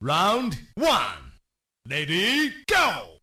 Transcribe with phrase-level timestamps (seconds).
[0.00, 1.32] Round one,
[1.84, 3.18] lady, go.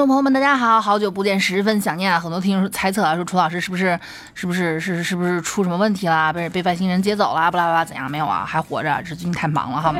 [0.00, 2.18] 各位绝对内涵的听众朋友们，大家好，好久不见，十分想念啊！
[2.18, 3.98] 很多听众猜测啊，说楚老师是不是
[4.34, 6.32] 是不是是是不是出什么问题啦？
[6.32, 7.50] 被被外星人接走了？
[7.50, 8.10] 不啦不啦怎样？
[8.10, 9.94] 没有啊，还活着，只是最近太忙了哈。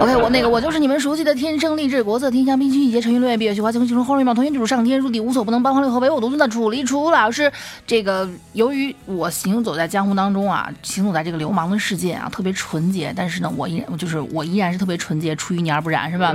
[0.00, 7.50] OK，我那个我就是你们熟悉的天生丽质国色天香冰清玉洁沉鱼落雁闭月羞花青青后面貌童颜女上天入地无所不能八方六合唯我独尊的楚离楚老师。
[7.86, 16.34] 这个由于我行走在江湖当中啊，行走在这个流氓的世界啊，特别纯洁，但是呢，我依然就是我依然是特别纯洁，出淤泥而不染，是吧？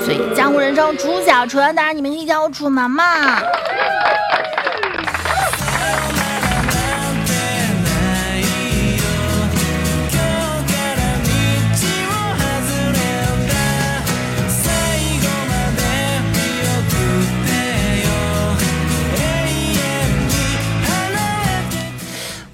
[0.00, 3.04] 所以江湖人称楚小小纯，当然你们可以叫我楚妈妈。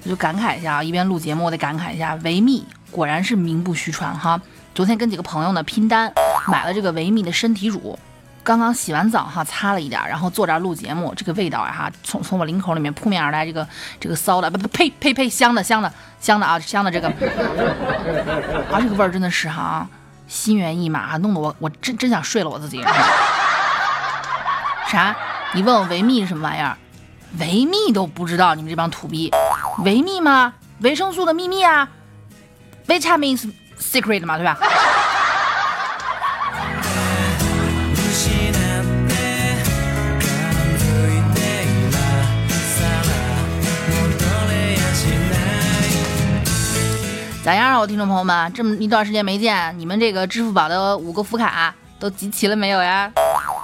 [0.03, 4.41] 我就感慨一下啊，一边录节目我得感慨一下，维密果然是名不虚传哈。
[4.75, 6.11] 昨天跟几个朋友呢拼单。
[6.49, 7.97] 买了这个维密的身体乳，
[8.43, 13.67] 刚刚洗完澡哈，擦了一点，然后坐这儿录节目，这个味道呀哈，从从我领口里面扑面而来，这个
[13.99, 17.07] 这个骚的不不呸呸呸，香的香的香的啊，香的这个，
[18.69, 19.87] 啊这个味儿真的是哈，
[20.27, 22.83] 心猿意马哈，弄得我我真真想睡了我自己。
[24.87, 25.15] 啥？
[25.53, 26.77] 你问我维密是什么玩意儿？
[27.39, 29.31] 维密都不知道，你们这帮土逼，
[29.85, 30.53] 维密吗？
[30.79, 31.87] 维生素的秘密啊
[32.87, 34.57] ，Vitamin Secret 嘛，对吧？
[47.43, 53.11] 咋样啊，我听众朋友们，这么一段时间没见，你们这个支付宝的五个福卡都集齐了没有呀？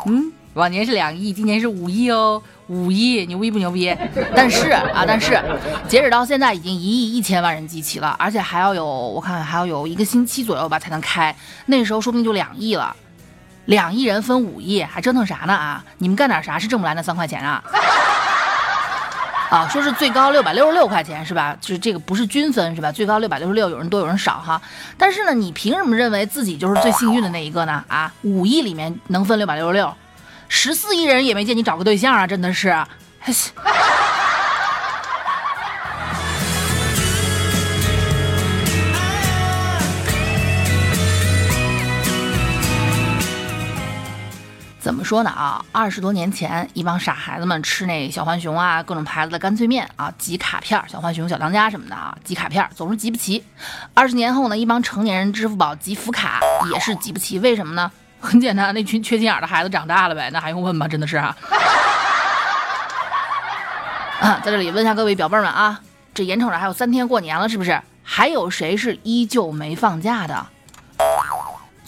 [0.05, 3.95] 嗯，往年是两亿，今年是五亿哦，五亿牛逼不牛逼？
[4.35, 5.41] 但是啊，但是
[5.87, 11.33] 截止到现在已经一亿一千万人集齐了，而且还要有，我看还要有一个星期左右吧才能开，
[11.65, 12.93] 那时候说不定就两亿了，
[13.63, 15.81] 两亿人分五亿，还折腾啥呢啊？
[15.99, 17.63] 你们干点啥是挣不来那三块钱啊？
[19.49, 21.57] 啊，说是最高六百六十六块钱是吧？
[21.59, 22.91] 就是这个不是均分是吧？
[22.91, 24.61] 最高六百六十六，有人多有人少哈。
[24.97, 27.83] 但是呢，你凭什么认为自己就是最幸运的那一个呢？
[27.87, 29.91] 啊，五亿里面能分六百六十六，
[30.47, 32.75] 十四亿人也没见你找个对象啊，真的是。
[44.89, 45.63] 怎么说呢啊？
[45.71, 53.45] 二十多年前，一帮傻孩子们吃那小浣熊啊，各种牌子的干脆面啊，集卡片，小浣熊、小当家什么的啊，集卡片总是集不齐。
[53.93, 56.39] 二十年后呢，一帮成年人支付宝集福卡
[56.73, 57.91] 也是集不齐，为什么呢？
[58.19, 60.87] 很简单，那群缺心眼的孩子长大了呗，那还用问吗？
[60.87, 61.37] 真的是啊。
[64.21, 65.79] 啊，在这里问一下各位表妹们啊，
[66.15, 67.79] 这眼瞅着还有三天过年了，是不是？
[68.01, 70.47] 还有谁是依旧没放假的？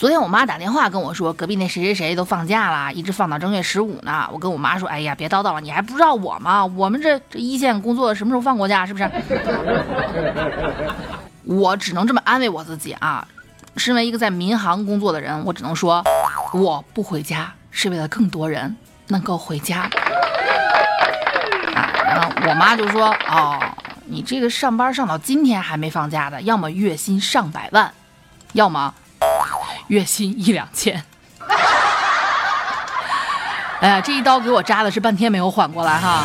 [0.02, 4.28] 昨天我妈打电话跟我说，隔壁那谁谁谁都放假了，一直放到正月十五呢。
[4.34, 6.66] 我跟我妈说，哎呀，别叨叨了，你还不知道我吗？
[6.66, 8.84] 我们这这一线工作什么时候放过假？
[8.84, 9.08] 是不是？
[11.46, 13.28] 我只能这么安慰我自己啊。
[13.78, 16.04] 身为一个在民航工作的人，我只能说，
[16.52, 18.76] 我不回家是为了更多人
[19.10, 19.82] 能够回家。
[21.76, 23.60] 啊，然后我妈就说，哦，
[24.06, 27.94] 你这个上班上到今天还没放假的，要么月薪上百万，
[28.54, 28.96] 要么。
[29.92, 31.04] 月薪一两千，
[33.82, 36.24] 哎呀，这一刀给我扎的是半天没有缓过来哈。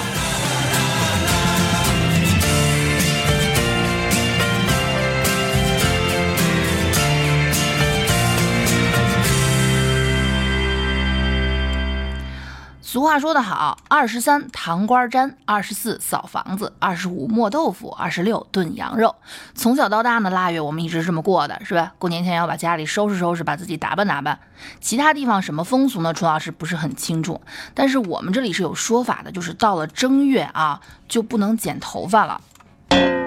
[12.96, 19.14] 俗话说得好，二十三糖瓜粘，二十四扫房子，二十五磨豆腐，二十六炖羊肉。
[19.54, 21.92] 从小到大呢，腊月我们一直这么过的，是吧？
[21.98, 24.38] 过年前要把家里收拾收拾，把自己打扮打扮。
[24.80, 26.14] 其他地方什么风俗呢？
[26.14, 27.38] 楚老师不是很清楚，
[27.74, 32.40] 但是我们这里是有说法的，就是到了正月啊，就不能剪头发了。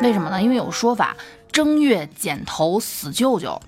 [0.01, 0.41] 为什么呢？
[0.41, 1.15] 因为有说法，
[1.51, 3.61] 正月剪头死舅舅。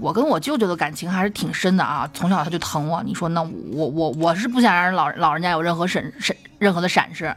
[0.00, 3.02] 我跟我舅舅的感情还是挺深的啊，从小他就疼我。
[3.02, 7.34] 你说那我我我是不想让老老人家有任何闪闪任何的闪失，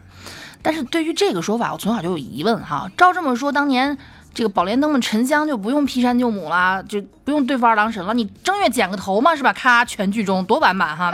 [0.62, 2.90] 但是对于这个说法，我从小就有疑问哈。
[2.98, 3.98] 照这么说，当年
[4.34, 9.54] 这个宝莲灯的沉香就不用劈山救母了，就不用对付二郎神了，你正月剪个头嘛，是吧？
[9.54, 11.12] 咔，全剧终，多完满哈。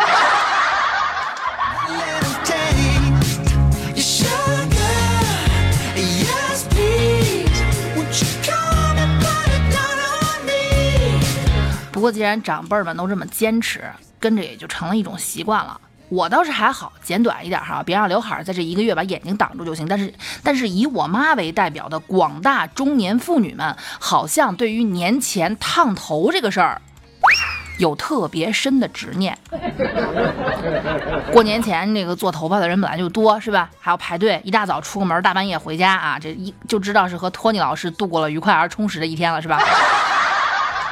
[11.99, 13.83] 不过既然长辈们都这么坚持，
[14.21, 15.77] 跟着也就成了一种习惯了。
[16.07, 19.85] 我倒是还好，剪短一点哈，别让刘海在这一个月把眼睛挡住就行。
[19.85, 26.81] 但是，但是以我妈为代表的广大中年妇女们，好像对于年前烫头这个事儿，
[27.79, 29.37] 有特别深的执念。
[31.33, 33.69] 过年前那个做头发的人本来就多，是吧？
[33.77, 39.59] 还要排队，一大早出个门，大半夜回家啊，这一就知道是和托尼老师度过了愉快而充实的一天了，是吧？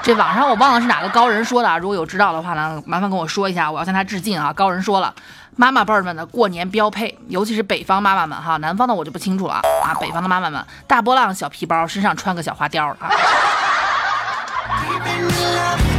[0.07, 4.53] 这网上我忘了是哪个高人说的啊，如果有知道的话呢，麻烦跟我说一下，我要向他致敬啊！
[4.53, 5.13] 高人说了，
[5.57, 9.93] 妈妈辈儿们的过年标配，尤其是北方妈妈们哈，南方的我就不清楚了啊。
[9.99, 13.11] 北方的妈妈们，大波浪小皮包，身上穿个小花貂啊。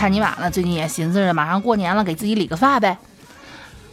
[0.00, 0.50] 蔡尼玛呢？
[0.50, 2.96] 最近也寻思着马上过年了，给自己理个发呗，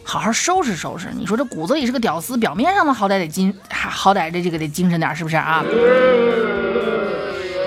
[0.02, 1.10] 好好收拾收拾。
[1.14, 5.62] 你说这骨子里是个屌丝，表面上呢好歹得精，好歹这这个得精神点，是不是啊？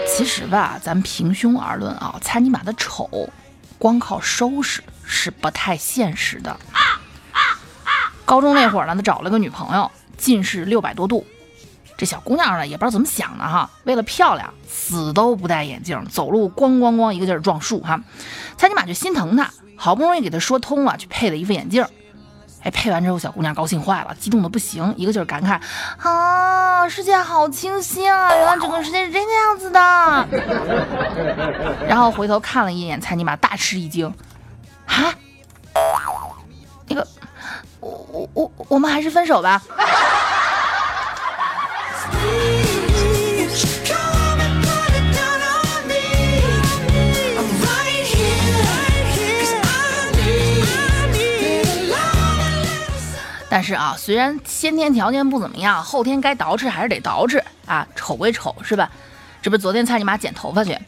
[0.08, 3.30] 其实吧，咱平胸而论啊，蔡尼玛的丑，
[3.78, 6.60] 光靠收拾是不太现实的。
[8.26, 11.24] 高中那会儿呢，他找了个女朋友，近视六百多度。
[12.02, 18.02] 这小姑娘呢，也不知道怎么想的哈，为了漂亮，死都不戴眼镜，走路咣咣咣一个劲儿撞树哈。
[18.58, 21.86] 蔡尼玛就心疼她，好不容易给她说通了，去配了一副眼镜。
[22.64, 25.62] 哎，配完之后，小姑娘高兴坏了，激动的不行，一个劲儿感慨
[26.00, 29.80] 啊，世界好清晰啊，原来整个世界是这个样子的。
[31.88, 34.12] 然后回头看了一眼蔡尼玛，大吃一惊，
[34.88, 35.14] 啊，
[36.88, 37.08] 那个，
[37.80, 39.62] 我我我我们还是分手吧。
[53.52, 57.86] 但是啊，虽然先天条件不怎么样，后天该捯饬还是得捯饬啊。
[57.98, 58.90] 丑归丑，是吧？
[59.42, 60.80] 这不昨天蔡尼玛剪头发去，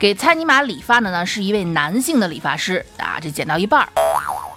[0.00, 3.20] 给蔡尼玛理发的呢是一位男性的理发师啊。
[3.22, 3.88] 这剪到一半，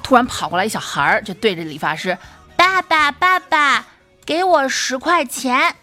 [0.02, 2.18] 突然跑过来一小孩儿，就对着理发师
[2.58, 3.86] ：“爸爸，爸爸，
[4.26, 5.76] 给我十块钱。”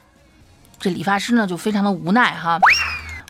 [0.81, 2.59] 这理发师呢就非常的无奈哈。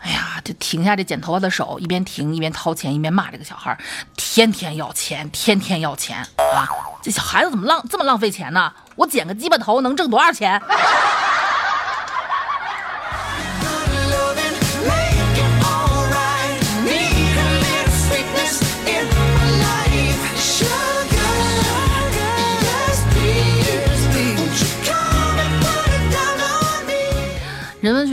[0.01, 3.77] 哎呀，就停下这剪头发的手，一边停一边掏钱，一边骂这个小孩，
[4.15, 6.69] 天天要钱，天天要钱啊！
[7.01, 8.71] 这小孩子怎么浪这么浪费钱呢？
[8.95, 10.61] 我剪个鸡巴头能挣多少钱？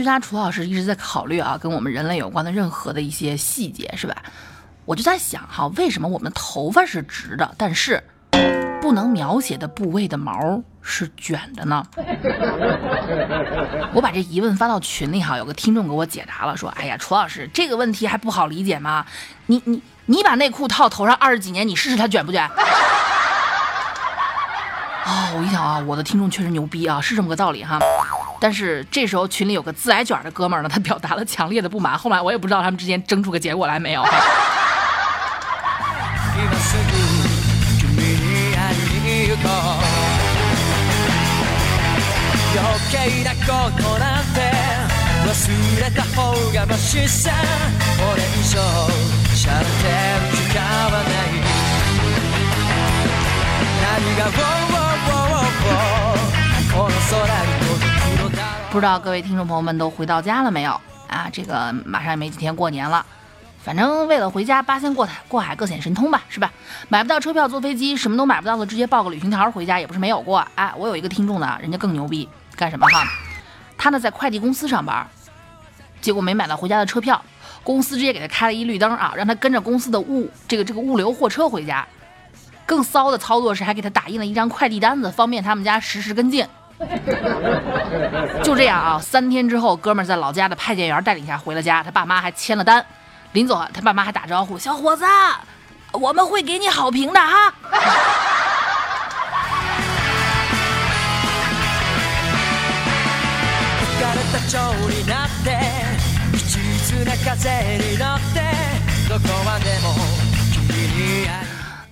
[0.07, 4.15] 人文学家楚老师一直在考虑啊，跟我们人类有关的任何的一些细节，是吧？
[4.85, 8.01] 我就在想哈，为什么我们头发是直的，但是
[8.81, 11.85] 不能描写的部位的毛是卷的呢？
[13.91, 19.05] 我把这疑问发到群里哈，有个听众给我解答了，说：“哎呀，楚老师这个问题还不好理解吗？
[19.47, 22.49] 你你你把内裤套头上二十几年，你试试它卷不卷？”
[25.05, 27.77] 哦，我一想啊，我的听众确实牛逼啊，是这么个道理哈。
[28.39, 31.97] 但是这时候群里有个自来卷的哥们儿呢，他表达了强烈的不满。
[31.97, 34.03] 后来我也不知道他们之间争出个结果来没有。
[58.69, 61.29] 不知道各位听众朋友们都回到家了没有啊？
[61.31, 63.03] 这个马上也没几天过年了，
[63.63, 66.51] 反正为了回家八仙过海过海各显神通吧，是吧？
[66.89, 70.45] 买不到车票坐飞机，什么都买不到的，直接报个旅行团回家也不是没有过。
[70.55, 73.07] 哎，我有一个听众呢，人家更牛逼，干什么哈？
[73.77, 75.07] 他呢在快递公司上班，
[76.01, 77.23] 结果没买到回家的车票，
[77.63, 81.87] 公司直接给他开了一绿灯啊，让他跟着公司的物这个这个物流货车回家。
[82.65, 86.45] 更骚的操作是还给他打印了一张快递单子，方便他们家实时跟进。
[88.43, 92.85] 就这样啊，三天之后，哥们在老家的派件员带领下回了家，他爸妈还签了单。
[93.33, 95.03] 临走，他爸妈还打招呼：“小伙子，
[95.91, 97.53] 我们会给你好评的哈。”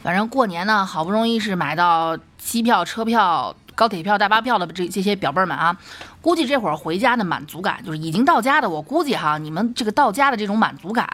[0.01, 3.55] 反正过年呢，好不容易是买到机票、车票。
[3.75, 5.77] 高铁票、大巴票的这这些表妹们啊，
[6.21, 11.07] 估计这会儿回家的满足感，就是已经到家的，我估计哈，你们这个到家的这种满足感，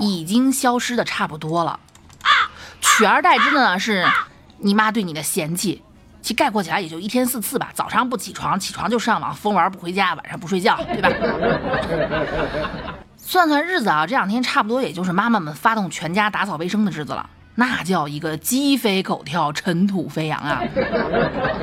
[0.00, 1.78] 已经消失的差不多了。
[2.80, 4.04] 取而代之的呢是
[4.58, 5.82] 你妈对你的嫌弃，
[6.20, 7.70] 其概括起来也就一天四次吧。
[7.72, 11.08] 早上不起床，起床就上网，疯玩不回家，晚上不睡觉，对吧？
[13.16, 17.30] 算算日子啊，这两天差不多也就是妈妈们发动全家打扫卫生的日子了。
[17.54, 20.62] 那叫一个鸡飞狗跳、尘土飞扬啊！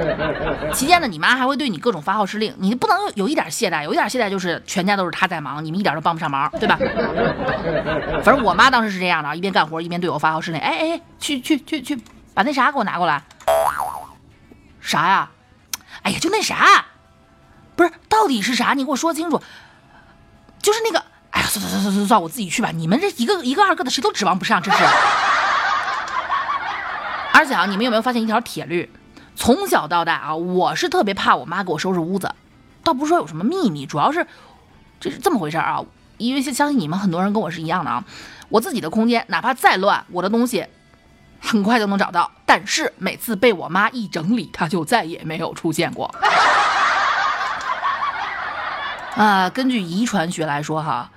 [0.71, 6.77] 期间呢，你妈还会对你各种发号施令，你不能有一点懈怠，有一点懈怠就是全家都是她在忙，你们一点都帮不上忙，对吧？
[8.23, 11.99] 反正我妈当时是这样的，一边干活一边对我发号施令，哎哎，去去去去，
[12.35, 13.23] 把那啥给我拿过来。
[14.79, 15.31] 啥呀？
[16.03, 16.85] 哎呀，就那啥，
[17.75, 18.73] 不是，到底是啥？
[18.73, 19.41] 你给我说清楚。
[20.61, 22.69] 就是那个，哎呀，算算算算算算，我自己去吧。
[22.71, 24.83] 你们这一个一个二个的，谁都指望不上，真是。
[27.31, 28.89] 而且啊，你们有没有发现一条铁律？
[29.35, 32.33] 从小到大啊，我是特别怕我妈给我收拾屋子，
[32.83, 34.27] 倒不是说有什么秘密，主要是
[34.99, 35.81] 这是这么回事啊。
[36.17, 38.03] 因为相信你们很多人跟我是一样的啊，
[38.49, 40.65] 我自己的空间哪怕再乱，我的东西
[41.39, 42.29] 很快就能找到。
[42.45, 46.13] 但是每次被我妈一整理，它就再也没有出现过。
[49.15, 51.09] 啊，根据遗传学来说哈。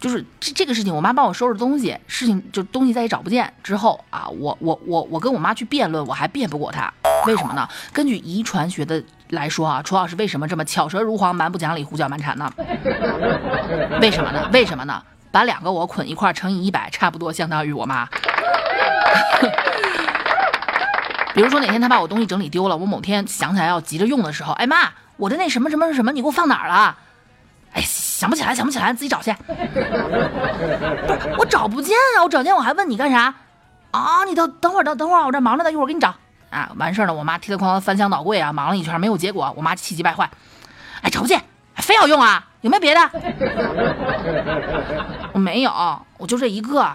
[0.00, 6.92] 就是这这个事情，我妈帮我收拾东西，事情就东西再也找不见之后啊，我我我我跟我妈去辩论，我还辩不过她，
[7.26, 7.68] 为什么呢？
[7.92, 12.52] 根据遗传学的来说啊，楚老师为什么这么巧舌如簧、蛮不讲理、胡搅蛮缠呢？
[14.00, 14.48] 为什么呢？
[14.52, 15.02] 为什么呢？
[15.30, 18.08] 把两个我捆一块乘以一百，差不多相当于我妈。
[21.34, 26.96] 比如说哪天她把我东西整理丢了，我某天想起来要急着用的时候，哎妈，我的那什么什么什么，你给我放哪儿了？
[27.72, 27.82] 哎。
[28.18, 29.32] 想不起来，想不起来，自己找去。
[29.32, 32.24] 不是我找不见啊！
[32.24, 33.32] 我找见我还问你干啥？
[33.92, 36.12] 啊，你等等会儿，等等会儿，我这忙着呢，一会儿给你找。
[36.50, 40.28] 啊，完事儿了，我妈踢了哐翻箱倒柜啊，忙了一圈没有结果，我妈气急败坏。
[41.02, 41.40] 哎，找不见，
[41.76, 42.44] 非要用啊？
[42.62, 43.00] 有没有别的？
[45.32, 45.70] 我没有，
[46.16, 46.90] 我就这一个。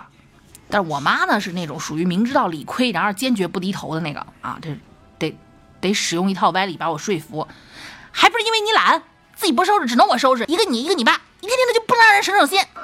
[0.69, 4.77] 但是我妈呢是那种属于明知道理亏，然而坚决不低头的那个啊，这
[5.17, 5.39] 得
[5.79, 7.47] 得使用一套歪理把我说服，
[8.11, 9.01] 还不是因为你懒。
[9.43, 10.45] 自己不收拾，只能我收拾。
[10.47, 12.57] 一个你，一个你爸，一天天的就不能让人省省心。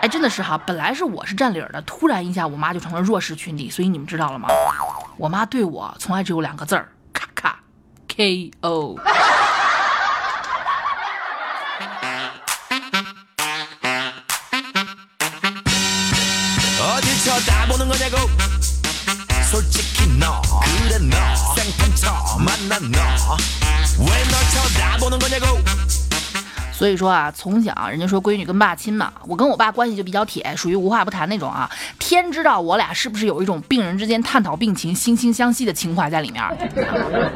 [0.00, 4.48] 哎，真的是哈，本来是我是占理的，突然一下我妈就成了弱势群体，所以你们知道了吗？
[5.18, 7.58] 我妈对我从来只有两个字儿：咔咔
[8.06, 9.00] ，K.O。
[26.82, 31.70] 所以说啊，从小人家说闺女跟爸亲嘛，我跟我爸关系就比较铁，属于无话不谈那种啊。
[32.00, 36.42] 天知道我俩是不是有一种病人之间探讨病情、惺惺相惜的情怀在里面。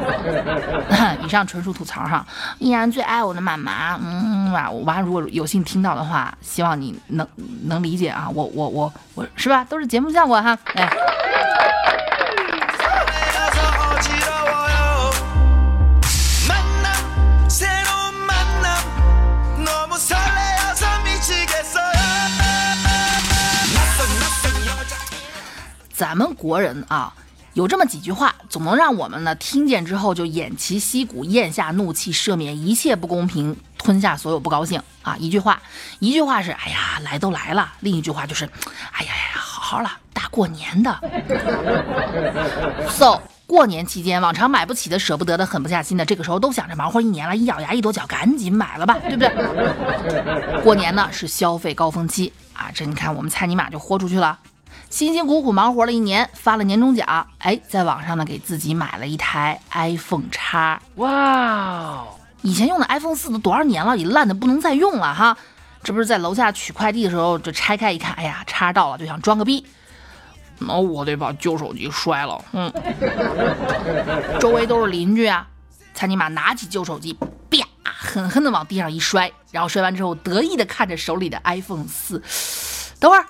[1.25, 2.27] 以上纯属吐槽哈，
[2.59, 7.25] 依然最爱我的妈妈，嗯啊，我妈如果有幸听到的话，希望你能
[7.67, 10.91] 能理解啊，我我我我是吧，都是节目效果哈，哎。
[25.97, 27.15] 咱们国人啊，
[27.55, 35.17] 有这么几句话，总能让我们呢听见之后就偃旗息鼓，咽下怒气，赦免一切不公平，吞下所有不高兴啊。
[35.17, 35.63] 一句话，
[35.99, 38.45] 一句话是哎呀，来都来了；另一句话就是，
[38.93, 41.01] 哎呀呀，好好了，大过年的。
[42.91, 50.63] So，过年期间，往常买不起的、舍不得的、狠不下心的，这个时候都想着忙活一年了，一咬牙一跺脚，赶紧买了吧，对不对？
[50.63, 54.39] 过年呢是消费高峰期啊，这你看我们猜尼玛就豁出去了。
[54.97, 62.09] 辛辛苦苦忙活了一年，发了年终奖，哎，在网上呢给自己买了一台 iPhone 叉，哇哦！
[62.41, 65.37] 以前用的 iPhone 四都多少年了，也烂的不能再用了哈。
[65.83, 69.67] 这不是在楼下取快递的时候就拆开一看，哎呀，叉到了，就想装个逼，
[70.61, 72.43] 那我得把旧手机摔了。
[72.53, 72.73] 嗯，
[74.41, 75.47] 周围都是邻居啊，
[75.93, 77.13] 蔡尼玛拿起旧手机，
[77.51, 82.23] 啪，狠狠的往地上一摔，然后摔完之后得意的看着手里的 iPhone 四，
[82.99, 83.27] 等会儿。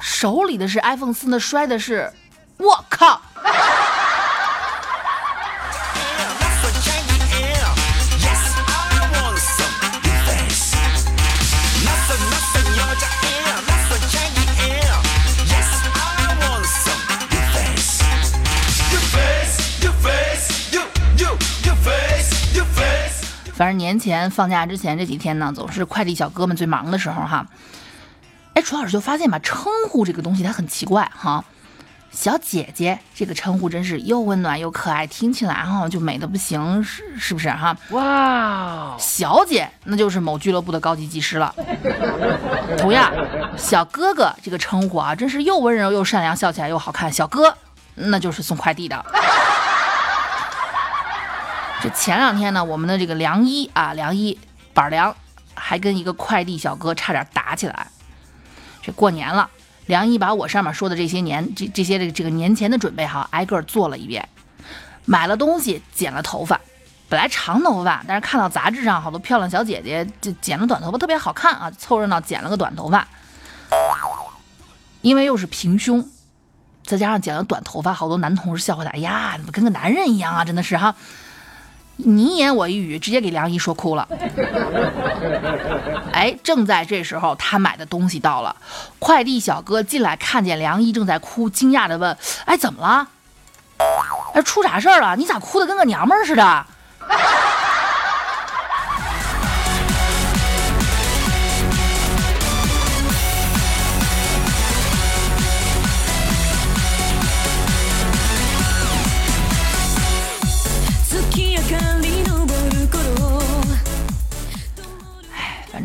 [0.00, 2.12] 手里的是 iPhone 四，那摔的是，
[2.58, 3.20] 我靠！
[23.56, 27.46] 反正年前放假之前这几天呢，总是快递小哥们最忙的时候哈。
[28.54, 31.44] 哎，楚老师就发现吧，称呼这个东西它很奇怪哈。
[32.12, 37.76] 小姐姐这个称呼真是又温暖又可爱，听起来哈就美的不行，是是不是哈？
[37.90, 41.52] 哇，小姐那就是某俱乐部的高级技师了。
[42.78, 43.12] 同样，
[43.56, 47.12] 小哥哥这个称呼啊，真是又温柔又善良，笑起来又好看。
[47.12, 47.56] 小哥
[47.96, 49.04] 那就是送快递的。
[51.82, 54.38] 这前两天呢，我们的这个梁一啊，梁一
[54.72, 55.12] 板梁
[55.54, 57.88] 还跟一个快递小哥差点打起来。
[58.84, 59.48] 这过年了。
[59.86, 64.26] 梁一把我上面说的这些年这这些这个这个年前的准备哈挨个做了一遍，
[65.04, 66.58] 买了东西，剪了头发，
[67.10, 73.06] 本来长头发，但是看到杂志上好多漂亮小姐姐就剪了短头发特别好看啊，凑热闹剪了个短头发，
[75.02, 76.08] 因为又是平胸，
[76.82, 80.96] 再加上剪了短头发，好多男同事笑话他，哎呀，怎么跟个男人一样啊，真的是哈。
[81.96, 84.08] 你一言我一语，直接给梁一说哭了。
[86.12, 88.54] 哎，正在这时候，他买的东西到了，
[88.98, 93.08] 快递小哥进来看见梁一正在哭，惊讶的问：“哎，怎么了？
[94.34, 95.14] 哎，出啥事儿了？
[95.16, 96.66] 你咋哭的跟个娘们儿似的？”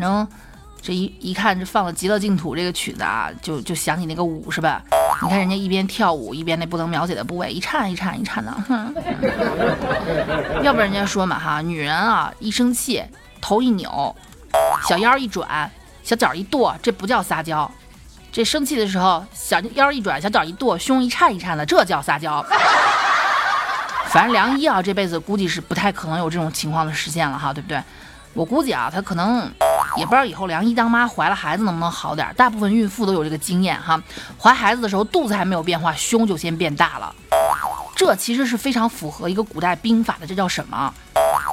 [0.00, 0.26] 反正
[0.80, 4.82] 这一一看，这放了《极乐净土》这个曲子啊，就就想起那个舞是吧？
[5.22, 8.94] 你看人家一边跳舞，一边那不能描写的部位一颤一颤一颤的，哼。
[10.64, 13.04] 要不人家说嘛哈，女人啊一生气
[13.42, 14.16] 头一扭，
[14.88, 15.70] 小腰一转，
[16.02, 17.70] 小脚一跺，这不叫撒娇。
[18.32, 22.42] 这生气的时候，小腰一转，小脚一跺，胸一颤一颤的，这叫撒娇。
[24.06, 27.78] 反正梁一啊，这辈子估计是不太可能有这种情况的实现了哈，对不对？
[28.32, 29.50] 我估计啊，他可能。
[29.96, 34.00] 也不知道以后梁一当妈怀了孩子能不能好点，大部分孕妇都有这个经验哈，
[34.38, 37.14] 怀孩子的时候肚子还没有变化，胸就先变大了，
[37.96, 40.94] 这其实是非常符合一个古代兵法的，这叫什么？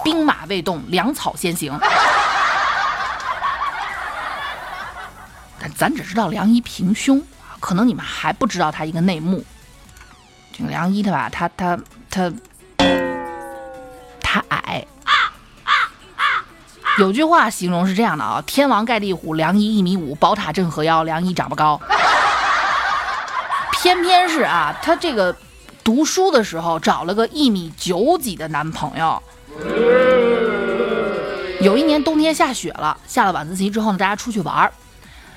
[0.04, 1.78] 兵马未动，粮草先行。
[5.60, 7.22] 但咱只知道梁一平胸，
[7.60, 9.44] 可能你们还不知道他一个内幕，
[10.54, 11.78] 这个梁一他吧，他他
[12.10, 12.32] 他
[14.22, 14.86] 他矮。
[16.98, 21.80] 有句话形容是这样的啊：天王盖地虎，梁一一米五；宝塔镇河妖，梁一长不高。
[23.74, 25.36] 偏偏是啊，他这个
[25.84, 29.22] 读书的时候找了个一米九几的男朋友。
[31.62, 34.74] 有一年冬天下雪了，下了晚自习之后呢，大家出去玩儿，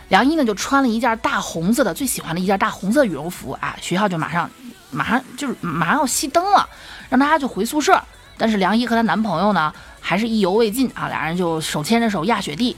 [0.09, 3.77] 梁一呢就穿了一件大红色的，最喜欢的一件大红色羽绒服啊。
[3.83, 4.49] 学校就马上
[4.91, 6.67] 马上就是马上要熄灯了，
[7.11, 8.03] 让大家就回宿舍。
[8.39, 9.71] 但是梁一和她男朋友呢？
[10.01, 11.09] 还是意犹未尽啊！
[11.09, 12.77] 俩人就手牵着手压雪地。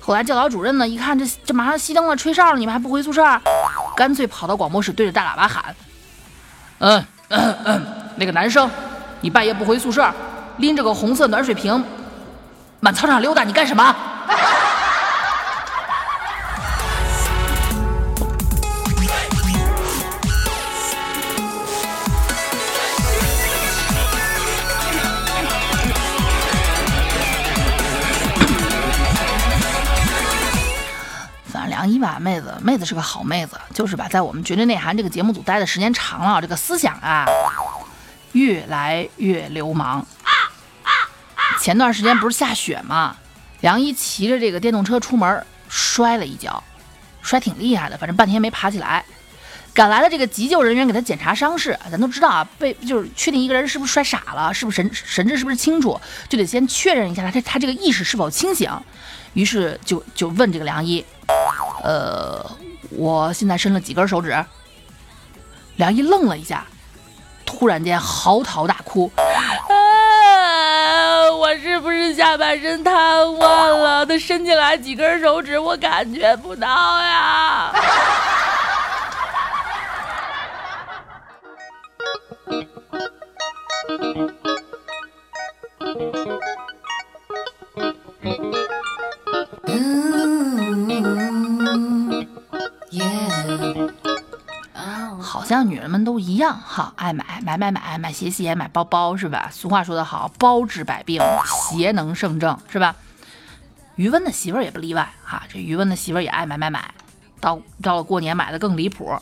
[0.00, 3.22] 后来教导主任呢，一看这这马上熄灯了，吹哨了，你们还不回宿舍？
[3.96, 5.74] 干脆跑到广播室对着大喇叭喊
[6.80, 8.70] ：“嗯嗯嗯，那个男生，
[9.22, 10.12] 你半夜不回宿舍，
[10.58, 11.82] 拎着个红色暖水瓶
[12.80, 13.96] 满操场溜达，你干什么？”
[31.94, 37.26] 一把妹子，妹子是个好妹子，就是吧，在我们绝对内涵这个节目组待的时间长了，这个思想啊，
[38.32, 40.04] 越来越流氓。
[41.60, 43.16] 前段时间不是下雪吗？
[43.60, 46.62] 梁一骑着这个电动车出门，摔了一跤，
[47.22, 49.04] 摔挺厉害的，反正半天没爬起来。
[49.72, 58.70] 赶来的这个急救人员给他检查伤势，咱都知道啊，被就是确定一个人是不是摔傻了，是不是神神志是不是清楚，就得先确认一下他这他这个意识是否清醒。
[59.32, 61.04] 于是就就问这个梁一。
[61.82, 62.44] 呃，
[62.90, 64.44] 我现在伸了几根手指。
[65.76, 66.64] 梁一愣了一下，
[67.44, 69.22] 突然间嚎啕大哭：“啊，
[71.32, 74.06] 我是不是下半身瘫痪了？
[74.06, 77.72] 他伸进来几根手指，我感觉不到呀。”
[95.20, 99.48] 好像女人们都一样哈，爱买买买买买鞋鞋买包包是吧？
[99.50, 102.94] 俗话说得好，包治百病，鞋能胜正是吧？
[103.96, 106.92] 余温的媳妇儿也不例外哈，这余温的媳妇儿也爱买买买，
[107.40, 109.16] 到到了过年买的更离谱。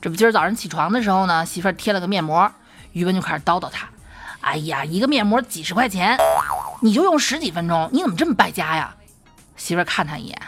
[0.00, 2.50] 这不今儿早上起床的时候呢，媳妇儿贴了个面膜，
[2.92, 3.88] 余温就开始叨叨她，
[4.40, 6.18] 哎呀，一个面膜几十块钱，
[6.80, 8.94] 你就用十几分钟，你怎么这么败家呀？
[9.56, 10.38] 媳妇看他一眼，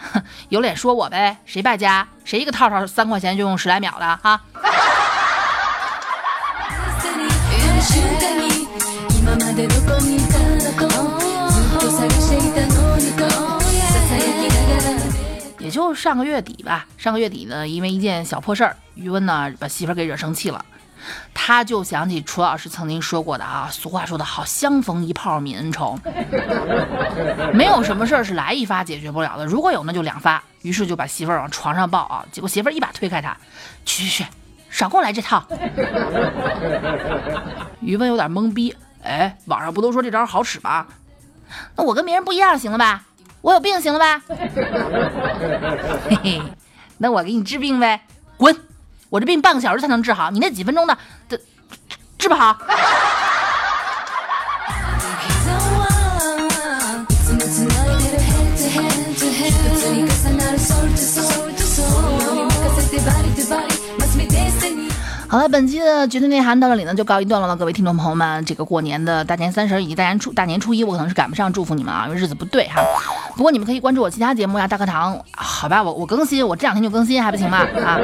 [0.48, 1.36] 有脸说我呗？
[1.44, 2.06] 谁败家？
[2.24, 4.40] 谁一个套套三块钱就用十来秒的啊？
[15.58, 20.64] 也就上个月底吧，上个月底呢，因为一件小破事儿，余温呢把媳妇儿给惹生气了。
[21.34, 25.96] 他就想起楚老师曾经说过的啊，俗话说得好，相逢一炮泯恩仇。
[27.54, 30.42] 没有什么事儿是来一发解决不了的，如果有那就两发。
[30.62, 33.36] 于是就把媳妇儿往床上抱啊，结果媳妇儿一把推开他，
[33.84, 34.26] 去去去，
[34.68, 35.44] 少跟我来这套。
[37.80, 40.84] 于温有点懵逼，哎，网上不都说这招好使吗？
[41.76, 43.04] 那我跟别人不一样，行了吧？
[43.42, 44.20] 我有病，行了吧？
[46.10, 46.42] 嘿嘿，
[46.98, 48.00] 那我给你治病呗，
[48.36, 48.52] 滚！
[49.08, 51.40] 我这病半个小时才能治好，你那几分钟的，的
[52.18, 52.58] 治不好。
[65.36, 67.54] 好了，本期的绝对内涵到这里呢就告一段落了。
[67.54, 72.82] 各位听众朋友们，这个过年的大年三十以及大年初大年初一，我可能是赶不上祝福你们啊，因为日子不对哈。
[73.36, 77.58] 不过你们可以关注我其他节目呀，大课堂，好吧，我我更新，我这两天就更新，还不行吗？
[77.84, 78.00] 啊，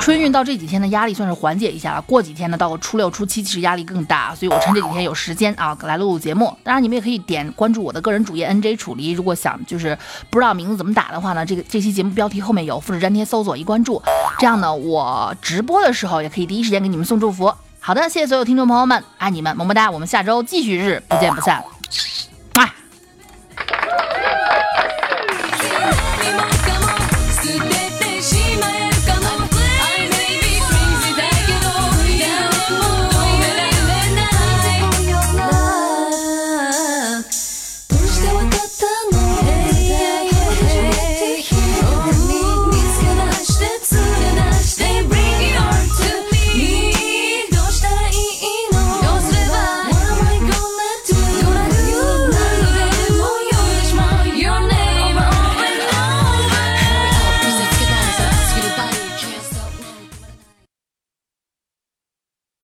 [0.00, 6.52] 春运到这几天的压力算是缓解一下了，过几天呢，到初六初七其实压力更大，所以我趁这几天有时间啊来录录节目。
[6.64, 9.96] 当然你们也可以点关注我的个人主页 NJ 楚离，如果想就是
[10.30, 14.02] 不知道名字怎么打的话呢，这个这期节目标题后面有复制粘贴，搜索一关注，
[14.40, 17.54] 这样呢我直播的时候候也可以第一时间给你们送祝福。
[17.78, 21.62] 好的，谢谢所有听众朋友们，爱你们，么么哒，我们下周继续日不见不散。